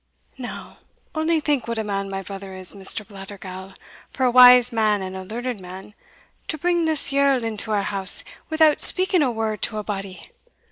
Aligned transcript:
"Now, 0.39 0.79
only 1.13 1.39
think 1.39 1.67
what 1.67 1.77
a 1.77 1.83
man 1.83 2.09
my 2.09 2.23
brother 2.23 2.55
is, 2.55 2.73
Mr. 2.73 3.07
Blattergowl, 3.07 3.73
for 4.09 4.23
a 4.25 4.31
wise 4.31 4.71
man 4.71 5.03
and 5.03 5.15
a 5.15 5.23
learned 5.23 5.59
man, 5.61 5.93
to 6.47 6.57
bring 6.57 6.85
this 6.85 7.11
Yerl 7.11 7.43
into 7.43 7.69
our 7.71 7.83
house 7.83 8.23
without 8.49 8.81
speaking 8.81 9.21
a 9.21 9.29
word 9.29 9.61
to 9.61 9.77
a 9.77 9.83
body! 9.83 10.31